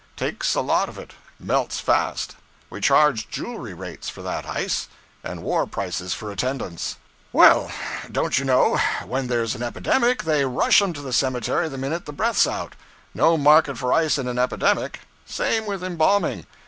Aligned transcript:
Takes 0.15 0.55
a 0.55 0.61
lot 0.61 0.89
of 0.89 0.97
it 0.97 1.13
melts 1.39 1.79
fast. 1.79 2.35
We 2.71 2.81
charge 2.81 3.29
jewelry 3.29 3.75
rates 3.75 4.09
for 4.09 4.23
that 4.23 4.47
ice, 4.47 4.87
and 5.23 5.43
war 5.43 5.67
prices 5.67 6.11
for 6.11 6.31
attendance. 6.31 6.95
Well, 7.31 7.69
don't 8.11 8.39
you 8.39 8.43
know, 8.43 8.77
when 9.05 9.27
there's 9.27 9.53
an 9.53 9.61
epidemic, 9.61 10.23
they 10.23 10.43
rush 10.43 10.81
'em 10.81 10.91
to 10.93 11.01
the 11.03 11.13
cemetery 11.13 11.69
the 11.69 11.77
minute 11.77 12.07
the 12.07 12.13
breath's 12.13 12.47
out. 12.47 12.73
No 13.13 13.37
market 13.37 13.77
for 13.77 13.93
ice 13.93 14.17
in 14.17 14.27
an 14.27 14.39
epidemic. 14.39 15.01
Same 15.27 15.67
with 15.67 15.83
Embamming. 15.83 16.47